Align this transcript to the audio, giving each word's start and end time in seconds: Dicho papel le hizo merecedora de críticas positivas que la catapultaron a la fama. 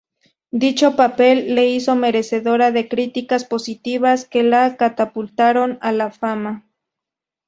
Dicho 0.49 0.95
papel 0.95 1.53
le 1.53 1.67
hizo 1.67 1.95
merecedora 1.95 2.71
de 2.71 2.87
críticas 2.89 3.45
positivas 3.45 4.25
que 4.25 4.41
la 4.41 4.75
catapultaron 4.75 5.77
a 5.79 5.91
la 5.91 6.09
fama. 6.09 6.65